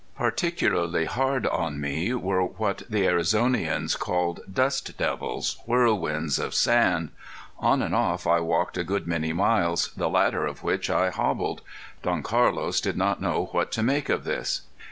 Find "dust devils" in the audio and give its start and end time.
4.51-5.57